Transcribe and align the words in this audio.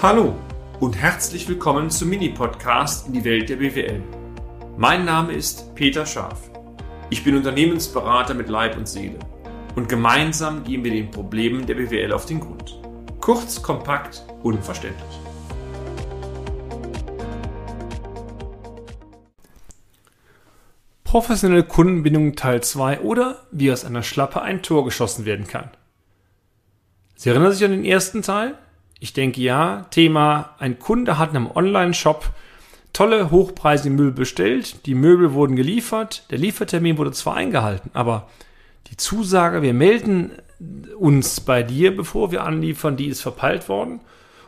Hallo 0.00 0.36
und 0.78 0.96
herzlich 0.96 1.48
willkommen 1.48 1.90
zum 1.90 2.10
Mini-Podcast 2.10 3.08
in 3.08 3.14
die 3.14 3.24
Welt 3.24 3.48
der 3.48 3.56
BWL. 3.56 4.00
Mein 4.76 5.04
Name 5.04 5.32
ist 5.32 5.74
Peter 5.74 6.06
Scharf. 6.06 6.52
Ich 7.10 7.24
bin 7.24 7.34
Unternehmensberater 7.34 8.32
mit 8.34 8.48
Leib 8.48 8.76
und 8.76 8.86
Seele 8.86 9.18
und 9.74 9.88
gemeinsam 9.88 10.62
gehen 10.62 10.84
wir 10.84 10.92
den 10.92 11.10
Problemen 11.10 11.66
der 11.66 11.74
BWL 11.74 12.12
auf 12.12 12.26
den 12.26 12.38
Grund. 12.38 12.80
Kurz, 13.20 13.60
kompakt, 13.60 14.22
unverständlich. 14.44 15.18
Professionelle 21.02 21.64
Kundenbindung 21.64 22.36
Teil 22.36 22.62
2 22.62 23.00
oder 23.00 23.48
wie 23.50 23.72
aus 23.72 23.84
einer 23.84 24.04
Schlappe 24.04 24.42
ein 24.42 24.62
Tor 24.62 24.84
geschossen 24.84 25.24
werden 25.24 25.48
kann. 25.48 25.72
Sie 27.16 27.30
erinnern 27.30 27.50
sich 27.50 27.64
an 27.64 27.72
den 27.72 27.84
ersten 27.84 28.22
Teil? 28.22 28.56
Ich 29.00 29.12
denke 29.12 29.40
ja, 29.40 29.86
Thema, 29.90 30.54
ein 30.58 30.78
Kunde 30.78 31.18
hat 31.18 31.30
in 31.30 31.36
einem 31.36 31.50
Online-Shop 31.54 32.30
tolle, 32.92 33.30
hochpreisige 33.30 33.94
Möbel 33.94 34.12
bestellt, 34.12 34.86
die 34.86 34.94
Möbel 34.94 35.32
wurden 35.32 35.56
geliefert, 35.56 36.24
der 36.30 36.38
Liefertermin 36.38 36.98
wurde 36.98 37.12
zwar 37.12 37.36
eingehalten, 37.36 37.90
aber 37.94 38.28
die 38.90 38.96
Zusage, 38.96 39.62
wir 39.62 39.74
melden 39.74 40.32
uns 40.98 41.40
bei 41.40 41.62
dir, 41.62 41.96
bevor 41.96 42.32
wir 42.32 42.44
anliefern, 42.44 42.96
die 42.96 43.06
ist 43.06 43.20
verpeilt 43.20 43.68
worden. 43.68 44.00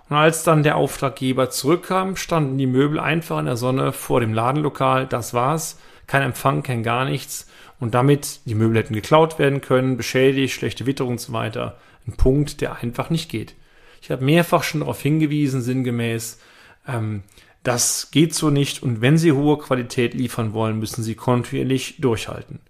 Und 0.09 0.17
als 0.17 0.43
dann 0.43 0.65
der 0.65 0.77
Auftraggeber 0.77 1.51
zurückkam, 1.51 2.17
standen 2.17 2.59
die 2.59 2.67
Möbel 2.67 2.99
einfach 2.99 3.39
in 3.39 3.45
der 3.45 3.57
Sonne 3.57 3.93
vor 3.93 4.19
dem 4.21 4.35
Ladenlokal. 4.35 5.07
Das 5.07 5.35
war's. 5.35 5.79
Kein 6.09 6.23
Empfang, 6.23 6.65
kein 6.65 6.83
gar 6.83 7.05
nichts. 7.05 7.47
Und 7.79 7.95
damit, 7.95 8.41
die 8.45 8.57
Möbel 8.57 8.79
hätten 8.79 8.95
geklaut 8.95 9.39
werden 9.39 9.61
können, 9.61 9.97
beschädigt, 9.97 10.53
schlechte 10.53 10.85
Witterung 10.87 11.13
und 11.13 11.21
so 11.21 11.33
weiter. 11.33 11.77
Ein 12.09 12.17
Punkt, 12.17 12.61
der 12.61 12.83
einfach 12.83 13.09
nicht 13.11 13.31
geht. 13.31 13.55
Ich 14.01 14.11
habe 14.11 14.25
mehrfach 14.25 14.63
schon 14.63 14.81
darauf 14.81 15.01
hingewiesen, 15.01 15.63
sinngemäß, 15.63 16.39
ähm, 16.87 17.23
das 17.63 18.11
geht 18.11 18.35
so 18.35 18.49
nicht 18.49 18.83
und 18.83 19.03
wenn 19.03 19.19
Sie 19.19 19.33
hohe 19.33 19.59
Qualität 19.59 20.15
liefern 20.15 20.55
wollen, 20.55 20.79
müssen 20.79 21.03
Sie 21.03 21.15
kontinuierlich 21.15 21.97
durchhalten. 21.99 22.61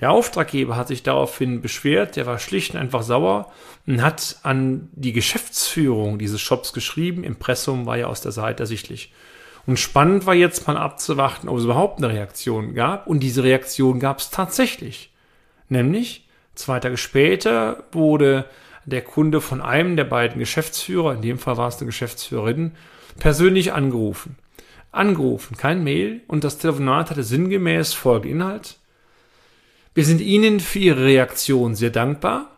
Der 0.00 0.10
Auftraggeber 0.10 0.76
hat 0.76 0.88
sich 0.88 1.02
daraufhin 1.02 1.60
beschwert, 1.60 2.16
der 2.16 2.26
war 2.26 2.38
schlicht 2.38 2.74
und 2.74 2.80
einfach 2.80 3.02
sauer 3.02 3.52
und 3.86 4.02
hat 4.02 4.38
an 4.42 4.88
die 4.92 5.12
Geschäftsführung 5.12 6.18
dieses 6.18 6.40
Shops 6.40 6.72
geschrieben. 6.72 7.24
Impressum 7.24 7.86
war 7.86 7.96
ja 7.96 8.06
aus 8.06 8.20
der 8.20 8.32
Seite 8.32 8.62
ersichtlich. 8.62 9.12
Und 9.66 9.78
spannend 9.78 10.24
war 10.24 10.34
jetzt 10.34 10.66
mal 10.66 10.76
abzuwarten, 10.76 11.48
ob 11.48 11.58
es 11.58 11.64
überhaupt 11.64 11.98
eine 11.98 12.12
Reaktion 12.12 12.74
gab. 12.74 13.06
Und 13.06 13.20
diese 13.20 13.42
Reaktion 13.42 13.98
gab 13.98 14.18
es 14.18 14.30
tatsächlich. 14.30 15.10
Nämlich, 15.68 16.28
zwei 16.54 16.80
Tage 16.80 16.96
später 16.96 17.84
wurde 17.92 18.44
der 18.88 19.02
Kunde 19.02 19.40
von 19.40 19.60
einem 19.60 19.96
der 19.96 20.04
beiden 20.04 20.38
Geschäftsführer, 20.38 21.14
in 21.14 21.22
dem 21.22 21.38
Fall 21.38 21.56
war 21.56 21.68
es 21.68 21.76
eine 21.76 21.86
Geschäftsführerin, 21.86 22.72
persönlich 23.18 23.72
angerufen. 23.72 24.36
Angerufen, 24.90 25.56
kein 25.56 25.84
Mail 25.84 26.22
und 26.26 26.44
das 26.44 26.58
Telefonat 26.58 27.10
hatte 27.10 27.22
sinngemäß 27.22 27.92
folgenden 27.92 28.40
Inhalt. 28.40 28.78
Wir 29.94 30.04
sind 30.04 30.20
Ihnen 30.20 30.60
für 30.60 30.78
Ihre 30.78 31.04
Reaktion 31.04 31.74
sehr 31.74 31.90
dankbar, 31.90 32.50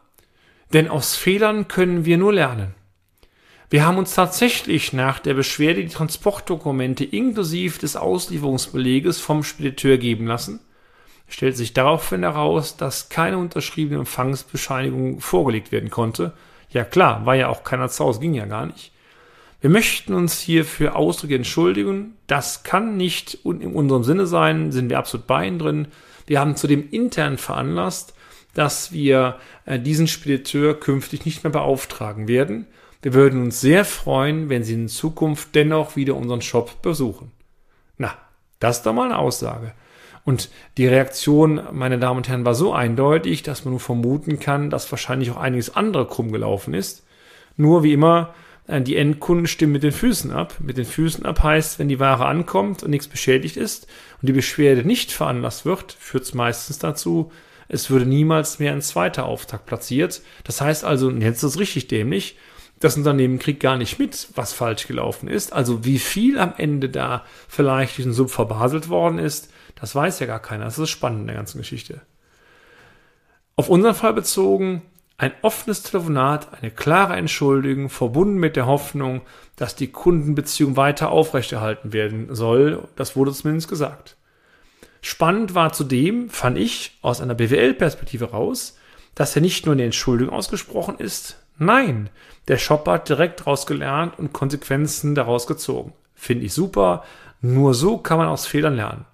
denn 0.73 0.89
aus 0.89 1.17
Fehlern 1.17 1.69
können 1.69 2.05
wir 2.05 2.19
nur 2.19 2.33
lernen. 2.33 2.75
Wir 3.69 3.87
haben 3.87 3.99
uns 3.99 4.15
tatsächlich 4.15 4.93
nach 4.93 5.21
der 5.21 5.35
Beschwerde 5.35 5.83
die 5.83 5.89
Transportdokumente 5.89 7.05
inklusive 7.05 7.79
des 7.79 7.97
Auslieferungsbeleges 7.97 9.21
vom 9.21 9.43
Spediteur 9.43 9.97
geben 9.97 10.27
lassen 10.27 10.61
stellt 11.31 11.57
sich 11.57 11.73
daraufhin 11.73 12.23
heraus, 12.23 12.77
dass 12.77 13.09
keine 13.09 13.39
unterschriebene 13.39 14.01
Empfangsbescheinigung 14.01 15.21
vorgelegt 15.21 15.73
werden 15.73 15.89
konnte. 15.89 16.35
Ja 16.69 16.85
klar, 16.85 17.25
war 17.25 17.37
ja 17.37 17.49
auch 17.49 17.65
keiner 17.65 17.89
zu 17.89 18.05
Hause, 18.05 18.21
ging 18.21 18.35
ja 18.35 18.45
gar 18.45 18.67
nicht. 18.67 18.93
Wir 19.61 19.71
möchten 19.71 20.15
uns 20.15 20.41
hierfür 20.41 20.97
ausdrücklich 20.97 21.39
entschuldigen. 21.39 22.17
Das 22.27 22.63
kann 22.63 22.97
nicht 22.97 23.39
in 23.45 23.75
unserem 23.75 24.05
Sinne 24.05 24.27
sein, 24.27 24.73
sind 24.73 24.91
wir 24.91 24.99
absolut 24.99 25.27
bei 25.27 25.47
Ihnen 25.47 25.59
drin. 25.59 25.89
Wir 26.27 26.41
haben 26.41 26.57
zudem 26.57 26.89
intern 26.91 27.39
veranlasst, 27.39 28.15
dass 28.55 28.93
wir 28.93 29.37
äh, 29.67 29.79
diesen 29.79 30.09
Spediteur 30.09 30.79
künftig 30.79 31.25
nicht 31.25 31.45
mehr 31.45 31.53
beauftragen 31.53 32.27
werden. 32.27 32.67
Wir 33.03 33.15
würden 33.15 33.43
uns 33.43 33.61
sehr 33.61 33.85
freuen, 33.85 34.49
wenn 34.49 34.65
Sie 34.65 34.75
in 34.75 34.89
Zukunft 34.89 35.55
dennoch 35.55 35.97
wieder 35.97 36.17
unseren 36.17 36.43
Shop 36.43 36.83
besuchen. 36.83 37.31
Na, 37.99 38.17
das 38.59 38.79
ist 38.79 38.87
doch 38.87 38.93
mal 38.93 39.07
eine 39.07 39.19
Aussage. 39.19 39.73
Und 40.31 40.49
die 40.77 40.87
Reaktion, 40.87 41.61
meine 41.73 41.99
Damen 41.99 42.19
und 42.19 42.29
Herren, 42.29 42.45
war 42.45 42.55
so 42.55 42.73
eindeutig, 42.73 43.43
dass 43.43 43.65
man 43.65 43.73
nur 43.73 43.81
vermuten 43.81 44.39
kann, 44.39 44.71
dass 44.71 44.93
wahrscheinlich 44.93 45.33
auch 45.33 45.37
einiges 45.37 45.75
andere 45.75 46.07
krumm 46.07 46.31
gelaufen 46.31 46.73
ist. 46.73 47.05
Nur 47.57 47.83
wie 47.83 47.93
immer, 47.93 48.33
äh, 48.69 48.81
die 48.81 48.95
Endkunden 48.95 49.49
stimmen 49.49 49.73
mit 49.73 49.83
den 49.83 49.91
Füßen 49.91 50.31
ab. 50.31 50.55
Mit 50.61 50.77
den 50.79 50.85
Füßen 50.85 51.27
ab 51.27 51.43
heißt, 51.43 51.81
wenn 51.81 51.89
die 51.89 51.99
Ware 51.99 52.27
ankommt 52.27 52.85
und 52.85 52.91
nichts 52.91 53.09
beschädigt 53.09 53.57
ist 53.57 53.89
und 54.23 54.29
die 54.29 54.33
Beschwerde 54.33 54.85
nicht 54.85 55.11
veranlasst 55.11 55.65
wird, 55.65 55.97
führt 55.99 56.23
es 56.23 56.33
meistens 56.33 56.79
dazu, 56.79 57.33
es 57.67 57.91
würde 57.91 58.07
niemals 58.07 58.61
mehr 58.61 58.71
ein 58.71 58.83
zweiter 58.83 59.25
Auftrag 59.25 59.67
platziert. 59.67 60.23
Das 60.45 60.61
heißt 60.61 60.85
also, 60.85 61.11
jetzt 61.11 61.39
ist 61.39 61.55
es 61.55 61.59
richtig 61.59 61.89
dämlich, 61.89 62.39
das 62.79 62.97
Unternehmen 62.97 63.41
kriegt 63.41 63.59
gar 63.59 63.77
nicht 63.77 63.99
mit, 63.99 64.29
was 64.37 64.53
falsch 64.53 64.87
gelaufen 64.87 65.29
ist. 65.29 65.53
Also 65.53 65.85
wie 65.85 65.99
viel 65.99 66.39
am 66.39 66.55
Ende 66.57 66.89
da 66.89 67.25
vielleicht 67.49 67.99
diesen 67.99 68.13
Sub 68.13 68.31
verbaselt 68.31 68.89
worden 68.89 69.19
ist, 69.19 69.51
das 69.81 69.95
weiß 69.95 70.21
ja 70.21 70.27
gar 70.27 70.41
keiner. 70.41 70.65
Das 70.65 70.79
ist 70.79 70.91
spannend 70.91 71.23
in 71.23 71.27
der 71.29 71.37
ganzen 71.37 71.59
Geschichte. 71.59 72.01
Auf 73.57 73.69
unseren 73.69 73.95
Fall 73.95 74.15
bezogen, 74.15 74.83
ein 75.19 75.33
offenes 75.43 75.83
Telefonat, 75.83 76.49
eine 76.55 76.71
klare 76.71 77.15
Entschuldigung, 77.17 77.91
verbunden 77.91 78.39
mit 78.39 78.57
der 78.57 78.67
Hoffnung, 78.67 79.21
dass 79.57 79.77
die 79.77 79.89
Kundenbeziehung 79.93 80.77
weiter 80.77 81.11
aufrechterhalten 81.11 81.93
werden 81.93 82.35
soll. 82.35 82.89
Das 82.97 83.17
wurde 83.17 83.33
zumindest 83.33 83.69
gesagt. 83.69 84.17
Spannend 85.03 85.55
war 85.55 85.73
zudem, 85.73 86.31
fand 86.31 86.57
ich, 86.57 86.99
aus 87.03 87.21
einer 87.21 87.35
BWL-Perspektive 87.35 88.31
raus, 88.31 88.79
dass 89.15 89.35
ja 89.35 89.41
nicht 89.41 89.67
nur 89.67 89.75
eine 89.75 89.85
Entschuldigung 89.85 90.35
ausgesprochen 90.35 90.97
ist, 90.99 91.37
nein, 91.59 92.09
der 92.49 92.59
Shopper 92.59 92.93
hat 92.93 93.09
direkt 93.09 93.41
daraus 93.41 93.67
gelernt 93.67 94.19
und 94.19 94.33
Konsequenzen 94.33 95.15
daraus 95.15 95.47
gezogen. 95.47 95.93
Finde 96.15 96.47
ich 96.47 96.55
super. 96.55 97.05
Nur 97.43 97.75
so 97.75 97.99
kann 97.99 98.19
man 98.19 98.29
aus 98.29 98.47
Fehlern 98.47 98.77
lernen. 98.77 99.05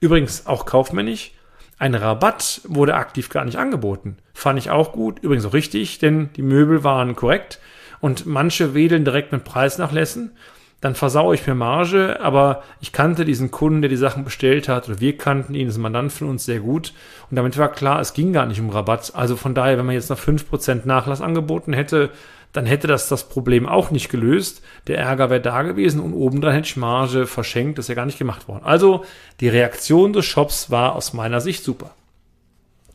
Übrigens 0.00 0.46
auch 0.46 0.64
kaufmännisch. 0.64 1.32
Ein 1.78 1.94
Rabatt 1.94 2.60
wurde 2.64 2.94
aktiv 2.94 3.28
gar 3.28 3.44
nicht 3.44 3.58
angeboten. 3.58 4.16
Fand 4.34 4.58
ich 4.58 4.70
auch 4.70 4.92
gut, 4.92 5.20
übrigens 5.20 5.44
auch 5.44 5.52
richtig, 5.52 5.98
denn 5.98 6.30
die 6.34 6.42
Möbel 6.42 6.82
waren 6.84 7.14
korrekt 7.14 7.60
und 8.00 8.26
manche 8.26 8.74
wedeln 8.74 9.04
direkt 9.04 9.32
mit 9.32 9.44
Preisnachlässen. 9.44 10.32
Dann 10.80 10.94
versaue 10.94 11.34
ich 11.34 11.44
mir 11.44 11.56
Marge, 11.56 12.20
aber 12.20 12.62
ich 12.80 12.92
kannte 12.92 13.24
diesen 13.24 13.50
Kunden, 13.50 13.82
der 13.82 13.88
die 13.88 13.96
Sachen 13.96 14.24
bestellt 14.24 14.68
hat, 14.68 14.88
oder 14.88 15.00
wir 15.00 15.18
kannten 15.18 15.54
ihn, 15.54 15.66
das 15.66 15.78
Mandant 15.78 16.12
von 16.12 16.28
uns 16.28 16.44
sehr 16.44 16.60
gut. 16.60 16.92
Und 17.30 17.36
damit 17.36 17.58
war 17.58 17.72
klar, 17.72 18.00
es 18.00 18.12
ging 18.12 18.32
gar 18.32 18.46
nicht 18.46 18.60
um 18.60 18.70
Rabatt. 18.70 19.12
Also 19.16 19.34
von 19.34 19.54
daher, 19.54 19.76
wenn 19.76 19.86
man 19.86 19.96
jetzt 19.96 20.10
noch 20.10 20.18
fünf 20.18 20.48
Prozent 20.48 20.86
Nachlass 20.86 21.20
angeboten 21.20 21.72
hätte, 21.72 22.10
dann 22.52 22.66
hätte 22.66 22.86
das 22.86 23.08
das 23.08 23.28
Problem 23.28 23.66
auch 23.66 23.90
nicht 23.90 24.08
gelöst. 24.08 24.62
Der 24.86 24.98
Ärger 24.98 25.30
wäre 25.30 25.40
da 25.40 25.62
gewesen 25.62 26.00
und 26.00 26.14
obendrein 26.14 26.54
hätte 26.54 26.68
ich 26.68 26.76
Marge 26.76 27.26
verschenkt. 27.26 27.78
Das 27.78 27.84
ist 27.84 27.88
ja 27.88 27.94
gar 27.94 28.06
nicht 28.06 28.18
gemacht 28.18 28.48
worden. 28.48 28.64
Also 28.64 29.04
die 29.40 29.48
Reaktion 29.48 30.12
des 30.12 30.24
Shops 30.24 30.70
war 30.70 30.94
aus 30.94 31.12
meiner 31.12 31.40
Sicht 31.40 31.62
super. 31.62 31.94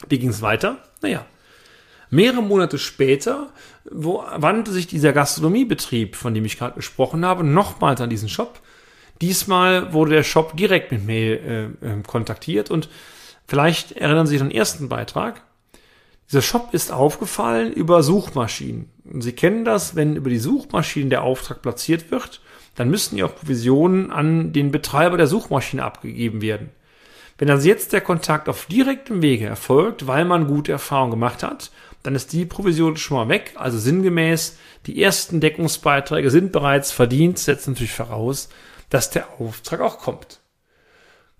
Wie 0.09 0.19
ging 0.19 0.29
es 0.29 0.41
weiter? 0.41 0.77
Naja, 1.01 1.25
mehrere 2.09 2.41
Monate 2.41 2.77
später 2.77 3.49
wo, 3.89 4.23
wandte 4.35 4.71
sich 4.71 4.87
dieser 4.87 5.13
Gastronomiebetrieb, 5.13 6.15
von 6.15 6.33
dem 6.33 6.45
ich 6.45 6.57
gerade 6.57 6.75
gesprochen 6.75 7.25
habe, 7.25 7.43
nochmals 7.43 8.01
an 8.01 8.09
diesen 8.09 8.29
Shop. 8.29 8.59
Diesmal 9.21 9.93
wurde 9.93 10.11
der 10.11 10.23
Shop 10.23 10.55
direkt 10.57 10.91
mit 10.91 11.05
Mail 11.05 11.75
äh, 11.81 11.87
äh, 11.87 12.01
kontaktiert 12.05 12.71
und 12.71 12.89
vielleicht 13.47 13.93
erinnern 13.93 14.25
Sie 14.25 14.33
sich 14.33 14.41
an 14.41 14.49
den 14.49 14.57
ersten 14.57 14.89
Beitrag. 14.89 15.41
Dieser 16.33 16.41
Shop 16.41 16.69
ist 16.73 16.91
aufgefallen 16.91 17.71
über 17.71 18.01
Suchmaschinen. 18.01 18.89
Und 19.05 19.21
Sie 19.21 19.33
kennen 19.33 19.65
das, 19.65 19.95
wenn 19.95 20.15
über 20.15 20.31
die 20.31 20.39
Suchmaschinen 20.39 21.11
der 21.11 21.21
Auftrag 21.21 21.61
platziert 21.61 22.09
wird, 22.09 22.41
dann 22.73 22.89
müssen 22.89 23.19
ja 23.19 23.27
auch 23.27 23.35
Provisionen 23.35 24.09
an 24.09 24.51
den 24.51 24.71
Betreiber 24.71 25.15
der 25.15 25.27
Suchmaschine 25.27 25.83
abgegeben 25.83 26.41
werden. 26.41 26.71
Wenn 27.37 27.51
also 27.51 27.67
jetzt 27.67 27.93
der 27.93 28.01
Kontakt 28.01 28.49
auf 28.49 28.65
direktem 28.65 29.21
Wege 29.21 29.45
erfolgt, 29.45 30.07
weil 30.07 30.25
man 30.25 30.47
gute 30.47 30.71
Erfahrungen 30.71 31.11
gemacht 31.11 31.43
hat, 31.43 31.69
dann 32.01 32.15
ist 32.15 32.33
die 32.33 32.45
Provision 32.45 32.97
schon 32.97 33.17
mal 33.17 33.29
weg. 33.29 33.51
Also 33.53 33.77
sinngemäß, 33.77 34.57
die 34.87 35.03
ersten 35.03 35.39
Deckungsbeiträge 35.39 36.31
sind 36.31 36.51
bereits 36.51 36.91
verdient, 36.91 37.37
setzt 37.37 37.67
natürlich 37.67 37.93
voraus, 37.93 38.49
dass 38.89 39.11
der 39.11 39.39
Auftrag 39.39 39.81
auch 39.81 39.99
kommt. 39.99 40.39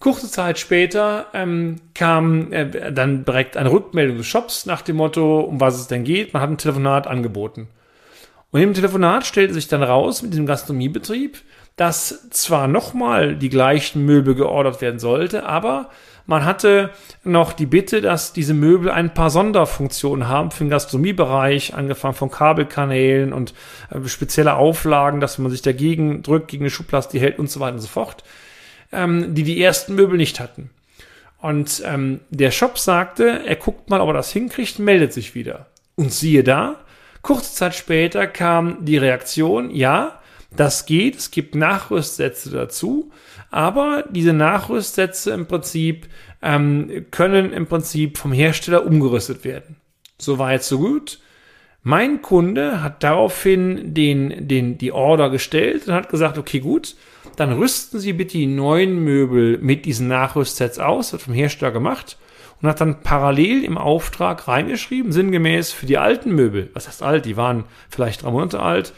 Kurze 0.04 0.30
Zeit 0.30 0.60
später 0.60 1.28
ähm, 1.34 1.78
kam 1.96 2.52
äh, 2.52 2.92
dann 2.92 3.24
direkt 3.24 3.56
eine 3.56 3.72
Rückmeldung 3.72 4.18
des 4.18 4.28
Shops 4.28 4.66
nach 4.66 4.82
dem 4.82 4.98
Motto, 4.98 5.40
um 5.40 5.62
was 5.62 5.80
es 5.80 5.88
denn 5.88 6.04
geht. 6.04 6.34
Man 6.34 6.42
hat 6.42 6.50
ein 6.50 6.58
Telefonat 6.58 7.08
angeboten. 7.08 7.70
Und 8.52 8.60
im 8.60 8.74
Telefonat 8.74 9.26
stellte 9.26 9.54
sich 9.54 9.70
dann 9.70 9.82
raus 9.82 10.22
mit 10.22 10.34
dem 10.34 10.46
Gastronomiebetrieb, 10.46 11.38
dass 11.78 12.30
zwar 12.32 12.68
nochmal 12.68 13.38
die 13.38 13.48
gleichen 13.48 14.06
Möbel 14.06 14.36
geordert 14.36 14.82
werden 14.82 15.00
sollte, 15.00 15.46
aber 15.46 15.90
man 16.26 16.44
hatte 16.44 16.90
noch 17.24 17.54
die 17.54 17.66
Bitte, 17.66 18.02
dass 18.02 18.34
diese 18.34 18.54
Möbel 18.54 18.92
ein 18.92 19.14
paar 19.14 19.30
Sonderfunktionen 19.30 20.28
haben 20.28 20.52
für 20.52 20.66
den 20.66 20.70
Gastronomiebereich, 20.70 21.76
angefangen 21.76 22.14
von 22.14 22.30
Kabelkanälen 22.30 23.32
und 23.32 23.54
äh, 23.90 24.06
spezielle 24.10 24.56
Auflagen, 24.56 25.22
dass 25.22 25.38
man 25.38 25.50
sich 25.50 25.62
dagegen 25.62 26.24
drückt, 26.24 26.50
gegen 26.50 26.64
eine 26.64 26.72
Schublaste 26.72 27.14
die 27.14 27.24
hält 27.24 27.40
und 27.40 27.50
so 27.50 27.62
weiter 27.62 27.76
und 27.76 27.82
so 27.82 27.88
fort, 27.88 28.26
ähm, 28.94 29.36
die 29.36 29.44
die 29.44 29.62
ersten 29.62 29.96
Möbel 29.96 30.18
nicht 30.18 30.40
hatten. 30.40 30.70
Und 31.42 31.84
ähm, 31.86 32.22
der 32.30 32.52
Shop 32.52 32.80
sagte, 32.80 33.42
er 33.46 33.58
guckt 33.58 33.90
mal, 33.90 34.00
ob 34.00 34.10
er 34.10 34.14
das 34.14 34.32
hinkriegt, 34.32 34.80
meldet 34.80 35.12
sich 35.12 35.36
wieder. 35.36 35.68
Und 35.96 36.14
siehe 36.14 36.44
da, 36.44 36.78
kurze 37.22 37.54
Zeit 37.54 37.76
später 37.76 38.28
kam 38.28 38.86
die 38.86 38.98
Reaktion, 38.98 39.70
ja, 39.70 40.22
das 40.56 40.86
geht, 40.86 41.18
es 41.18 41.32
gibt 41.32 41.56
Nachrüstsätze 41.56 42.52
dazu, 42.52 43.12
aber 43.52 44.06
diese 44.10 44.34
Nachrüstsätze 44.34 45.32
im 45.32 45.48
Prinzip 45.48 46.08
ähm, 46.42 47.08
können 47.12 47.52
im 47.54 47.68
Prinzip 47.68 48.18
vom 48.18 48.32
Hersteller 48.32 48.86
umgerüstet 48.86 49.44
werden. 49.44 49.78
So 50.18 50.40
weit, 50.40 50.64
so 50.64 50.80
gut. 50.80 51.20
Mein 51.82 52.22
Kunde 52.22 52.82
hat 52.82 53.04
daraufhin 53.04 53.94
den, 53.94 54.48
den, 54.48 54.78
die 54.78 54.92
Order 54.92 55.30
gestellt 55.30 55.88
und 55.88 55.94
hat 55.94 56.10
gesagt, 56.10 56.38
okay, 56.38 56.60
gut, 56.60 56.96
dann 57.36 57.54
rüsten 57.54 58.00
Sie 58.00 58.14
bitte 58.14 58.38
die 58.38 58.48
neuen 58.48 59.04
Möbel 59.04 59.58
mit 59.60 59.86
diesen 59.86 60.08
Nachrüstsets 60.08 60.80
aus, 60.80 61.12
wird 61.12 61.22
vom 61.22 61.34
Hersteller 61.34 61.72
gemacht 61.72 62.18
und 62.62 62.70
hat 62.70 62.82
dann 62.82 63.02
parallel 63.02 63.64
im 63.64 63.78
Auftrag 63.78 64.48
reingeschrieben, 64.48 65.12
sinngemäß 65.12 65.72
für 65.72 65.86
die 65.86 65.98
alten 65.98 66.34
Möbel, 66.34 66.70
was 66.74 66.88
heißt 66.88 67.04
alt, 67.04 67.26
die 67.26 67.38
waren 67.38 67.66
vielleicht 67.90 68.24
drei 68.24 68.32
Monate 68.32 68.62
alt, 68.62 68.94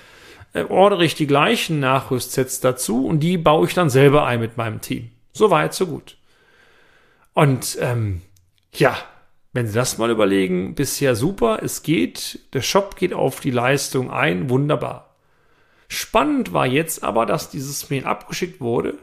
äh, 0.54 0.64
ordere 0.64 1.04
ich 1.04 1.16
die 1.16 1.28
gleichen 1.28 1.80
Nachrüstsets 1.80 2.60
dazu 2.62 3.06
und 3.06 3.20
die 3.22 3.38
baue 3.38 3.68
ich 3.68 3.74
dann 3.74 3.90
selber 3.90 4.26
ein 4.26 4.40
mit 4.40 4.58
meinem 4.58 4.82
Team. 4.82 5.10
So 5.34 5.50
weit, 5.52 5.74
so 5.74 5.88
gut. 5.88 6.18
Und 7.34 7.78
ähm, 7.82 8.22
ja, 8.74 8.98
wenn 9.52 9.68
Sie 9.68 9.74
das 9.74 9.98
mal 9.98 10.10
überlegen, 10.10 10.76
bisher 10.76 11.16
super, 11.16 11.60
es 11.64 11.82
geht, 11.82 12.40
der 12.54 12.62
Shop 12.62 12.96
geht 12.98 13.14
auf 13.14 13.40
die 13.40 13.52
Leistung 13.52 14.12
ein, 14.12 14.50
wunderbar. 14.50 15.05
Spannend 15.88 16.54
war 16.54 16.66
jetzt 16.66 17.04
aber, 17.04 17.26
dass 17.26 17.50
dieses 17.50 17.90
Mail 17.90 18.06
abgeschickt 18.06 18.62
wurde, 18.62 18.96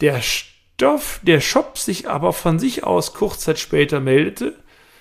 der 0.00 0.20
Stoff, 0.22 1.20
der 1.22 1.40
Shop 1.40 1.78
sich 1.78 2.08
aber 2.08 2.32
von 2.32 2.58
sich 2.58 2.84
aus 2.84 3.14
kurz 3.14 3.40
Zeit 3.40 3.58
später 3.58 4.00
meldete, 4.00 4.54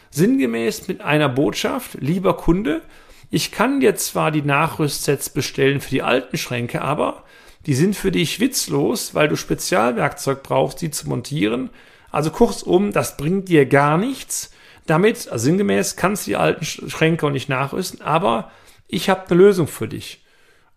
sinngemäß 0.10 0.88
mit 0.88 1.02
einer 1.02 1.30
Botschaft, 1.30 1.98
lieber 2.00 2.38
Kunde, 2.38 2.82
ich 3.30 3.52
kann 3.52 3.80
dir 3.80 3.96
zwar 3.96 4.32
die 4.32 4.42
Nachrüstsets 4.42 5.30
bestellen 5.30 5.82
für 5.82 5.90
die 5.90 6.02
alten 6.02 6.38
Schränke, 6.38 6.82
aber 6.82 7.24
die 7.66 7.74
sind 7.74 7.96
für 7.96 8.12
dich 8.12 8.40
witzlos, 8.40 9.14
weil 9.14 9.28
du 9.28 9.36
Spezialwerkzeug 9.36 10.44
brauchst, 10.44 10.82
die 10.82 10.92
zu 10.92 11.10
montieren. 11.10 11.70
Also 12.10 12.32
kurzum, 12.32 12.94
das 12.94 13.18
bringt 13.18 13.50
dir 13.50 13.66
gar 13.66 13.98
nichts. 13.98 14.52
Damit, 14.86 15.28
also 15.28 15.44
sinngemäß, 15.44 15.98
kannst 15.98 16.26
du 16.26 16.32
die 16.32 16.38
alten 16.38 16.64
Schränke 16.64 17.28
auch 17.28 17.32
nicht 17.32 17.50
nachrüsten, 17.50 18.02
aber 18.02 18.52
ich 18.88 19.10
habe 19.10 19.30
eine 19.30 19.38
Lösung 19.38 19.68
für 19.68 19.90
dich. 19.90 20.24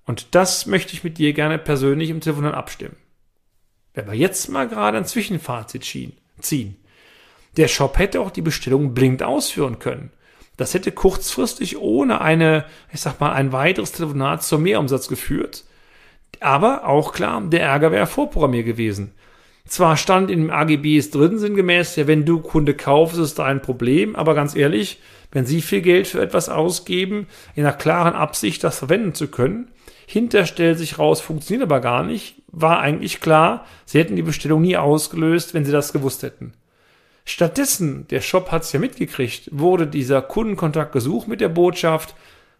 Und 0.04 0.34
das 0.34 0.66
möchte 0.66 0.92
ich 0.92 1.04
mit 1.04 1.18
dir 1.18 1.32
gerne 1.32 1.58
persönlich 1.58 2.10
im 2.10 2.20
Telefonat 2.20 2.54
abstimmen. 2.54 2.96
Wenn 3.94 4.06
wir 4.06 4.14
jetzt 4.14 4.48
mal 4.48 4.68
gerade 4.68 4.98
ein 4.98 5.04
Zwischenfazit 5.04 5.84
ziehen. 6.40 6.76
Der 7.56 7.68
Shop 7.68 7.98
hätte 7.98 8.20
auch 8.20 8.30
die 8.30 8.42
Bestellung 8.42 8.94
blind 8.94 9.22
ausführen 9.22 9.78
können. 9.78 10.10
Das 10.56 10.74
hätte 10.74 10.92
kurzfristig 10.92 11.78
ohne 11.78 12.20
eine, 12.20 12.64
ich 12.92 13.00
sag 13.00 13.18
mal, 13.18 13.32
ein 13.32 13.52
weiteres 13.52 13.92
Telefonat 13.92 14.42
zum 14.42 14.62
Mehrumsatz 14.62 15.08
geführt. 15.08 15.64
Aber 16.38 16.86
auch 16.86 17.12
klar, 17.12 17.40
der 17.40 17.62
Ärger 17.62 17.92
wäre 17.92 18.06
vorprogrammiert 18.06 18.66
gewesen. 18.66 19.12
Zwar 19.66 19.96
stand 19.96 20.30
in 20.30 20.40
dem 20.40 20.50
AGBs 20.50 21.10
drin, 21.10 21.38
sinngemäß, 21.38 21.96
ja, 21.96 22.06
wenn 22.06 22.24
du 22.24 22.40
Kunde 22.40 22.74
kaufst, 22.74 23.18
ist 23.18 23.38
da 23.38 23.44
ein 23.44 23.62
Problem, 23.62 24.16
aber 24.16 24.34
ganz 24.34 24.56
ehrlich, 24.56 25.00
wenn 25.32 25.46
Sie 25.46 25.62
viel 25.62 25.80
Geld 25.80 26.08
für 26.08 26.20
etwas 26.20 26.48
ausgeben, 26.48 27.28
in 27.54 27.64
einer 27.64 27.76
klaren 27.76 28.14
Absicht, 28.14 28.64
das 28.64 28.78
verwenden 28.78 29.14
zu 29.14 29.28
können, 29.28 29.70
hinter 30.10 30.44
stellt 30.44 30.76
sich 30.76 30.98
raus, 30.98 31.20
funktioniert 31.20 31.62
aber 31.62 31.78
gar 31.80 32.02
nicht, 32.02 32.42
war 32.48 32.80
eigentlich 32.80 33.20
klar, 33.20 33.64
Sie 33.84 33.98
hätten 34.00 34.16
die 34.16 34.22
Bestellung 34.22 34.60
nie 34.60 34.76
ausgelöst, 34.76 35.54
wenn 35.54 35.64
Sie 35.64 35.70
das 35.70 35.92
gewusst 35.92 36.24
hätten. 36.24 36.52
Stattdessen, 37.24 38.08
der 38.08 38.20
Shop 38.20 38.50
hat 38.50 38.62
es 38.62 38.72
ja 38.72 38.80
mitgekriegt, 38.80 39.50
wurde 39.52 39.86
dieser 39.86 40.20
Kundenkontakt 40.20 40.90
gesucht 40.90 41.28
mit 41.28 41.40
der 41.40 41.48
Botschaft, 41.48 42.16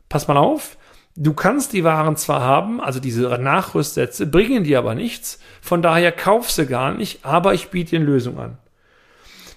pass 0.09 0.29
mal 0.29 0.37
auf, 0.37 0.77
du 1.17 1.35
kannst 1.35 1.73
die 1.73 1.83
Waren 1.83 2.17
zwar 2.17 2.41
haben, 2.41 2.81
also 2.81 3.01
diese 3.01 3.23
Nachrüstsätze, 3.29 4.29
bringen 4.29 4.63
dir 4.63 4.79
aber 4.79 4.95
nichts, 4.95 5.41
von 5.61 5.83
daher 5.83 6.13
kauf 6.13 6.53
sie 6.53 6.67
gar 6.67 6.95
nicht, 6.95 7.25
aber 7.25 7.53
ich 7.53 7.71
biete 7.71 7.91
dir 7.91 7.97
eine 7.97 8.07
Lösung 8.07 8.39
an. 8.39 8.59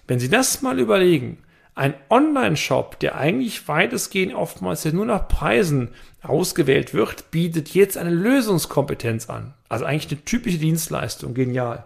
Wenn 0.08 0.20
Sie 0.20 0.30
das 0.30 0.64
mal 0.64 0.80
überlegen, 0.80 1.38
ein 1.76 1.96
Online-Shop, 2.10 3.00
der 3.00 3.16
eigentlich 3.16 3.68
weitestgehend 3.68 4.36
oftmals 4.36 4.84
ja 4.84 4.92
nur 4.92 5.06
nach 5.06 5.28
Preisen 5.28 5.90
ausgewählt 6.22 6.94
wird, 6.94 7.32
bietet 7.32 7.74
jetzt 7.74 7.98
eine 7.98 8.12
Lösungskompetenz 8.12 9.30
an. 9.30 9.54
Also 9.70 9.86
eigentlich 9.86 10.12
eine 10.12 10.26
typische 10.26 10.60
Dienstleistung. 10.60 11.34
Genial. 11.34 11.84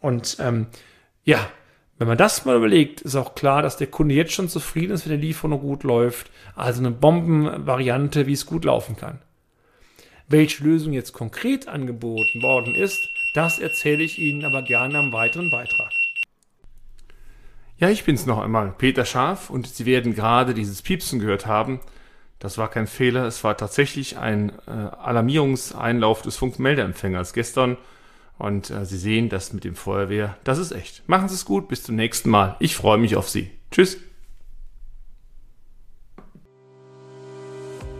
Und 0.00 0.36
ähm, 0.40 0.66
ja, 1.24 1.48
wenn 1.98 2.08
man 2.08 2.18
das 2.18 2.44
mal 2.44 2.56
überlegt, 2.56 3.00
ist 3.00 3.16
auch 3.16 3.34
klar, 3.34 3.62
dass 3.62 3.76
der 3.76 3.86
Kunde 3.88 4.14
jetzt 4.14 4.32
schon 4.32 4.48
zufrieden 4.48 4.92
ist, 4.92 5.04
wenn 5.04 5.18
der 5.18 5.20
Lieferung 5.20 5.60
gut 5.60 5.82
läuft. 5.82 6.30
Also 6.54 6.80
eine 6.80 6.90
Bombenvariante, 6.90 8.26
wie 8.26 8.32
es 8.32 8.46
gut 8.46 8.64
laufen 8.64 8.96
kann. 8.96 9.18
Welche 10.28 10.64
Lösung 10.64 10.92
jetzt 10.92 11.12
konkret 11.12 11.68
angeboten 11.68 12.42
worden 12.42 12.74
ist, 12.74 13.08
das 13.34 13.58
erzähle 13.58 14.04
ich 14.04 14.18
Ihnen 14.18 14.44
aber 14.44 14.62
gerne 14.62 14.98
am 14.98 15.12
weiteren 15.12 15.50
Beitrag. 15.50 15.90
Ja, 17.76 17.88
ich 17.88 18.04
bin's 18.04 18.24
noch 18.24 18.38
einmal, 18.38 18.72
Peter 18.78 19.04
Scharf, 19.04 19.50
und 19.50 19.66
Sie 19.66 19.84
werden 19.84 20.14
gerade 20.14 20.54
dieses 20.54 20.80
Piepsen 20.80 21.18
gehört 21.18 21.46
haben. 21.46 21.80
Das 22.38 22.56
war 22.56 22.70
kein 22.70 22.86
Fehler, 22.86 23.24
es 23.24 23.42
war 23.42 23.56
tatsächlich 23.56 24.18
ein 24.18 24.52
äh, 24.66 24.70
Alarmierungseinlauf 24.70 26.22
des 26.22 26.36
Funkmeldeempfängers 26.36 27.32
gestern 27.32 27.76
und 28.38 28.70
äh, 28.70 28.84
Sie 28.84 28.98
sehen, 28.98 29.28
das 29.28 29.52
mit 29.52 29.64
dem 29.64 29.74
Feuerwehr, 29.74 30.36
das 30.44 30.58
ist 30.58 30.72
echt. 30.72 31.08
Machen 31.08 31.28
Sie 31.28 31.34
es 31.34 31.44
gut, 31.44 31.68
bis 31.68 31.82
zum 31.82 31.96
nächsten 31.96 32.30
Mal. 32.30 32.56
Ich 32.60 32.76
freue 32.76 32.98
mich 32.98 33.16
auf 33.16 33.28
Sie. 33.28 33.50
Tschüss. 33.70 33.98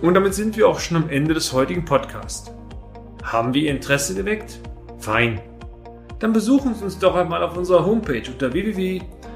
Und 0.03 0.15
damit 0.15 0.35
sind 0.35 0.57
wir 0.57 0.69
auch 0.69 0.81
schon 0.81 0.99
am 0.99 1.09
Ende 1.09 1.35
des 1.35 1.53
heutigen 1.53 1.85
Podcasts. 1.85 2.53
Haben 3.23 3.55
wir 3.55 3.63
Ihr 3.63 3.71
Interesse 3.71 4.15
geweckt? 4.15 4.61
Fein. 4.99 5.41
Dann 6.19 6.33
besuchen 6.33 6.75
Sie 6.75 6.85
uns 6.85 6.99
doch 6.99 7.15
einmal 7.15 7.43
auf 7.43 7.57
unserer 7.57 7.87
Homepage 7.87 8.23
unter 8.31 8.53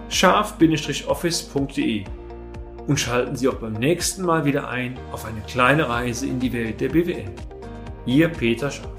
www.scharf-office.de 0.08 2.04
und 2.86 2.98
schalten 2.98 3.36
Sie 3.36 3.48
auch 3.48 3.54
beim 3.54 3.74
nächsten 3.74 4.22
Mal 4.22 4.44
wieder 4.44 4.68
ein 4.68 4.98
auf 5.12 5.24
eine 5.26 5.40
kleine 5.42 5.88
Reise 5.88 6.26
in 6.26 6.40
die 6.40 6.52
Welt 6.52 6.80
der 6.80 6.88
BWL. 6.88 7.30
Ihr 8.06 8.28
Peter 8.28 8.70
Scharf. 8.70 8.97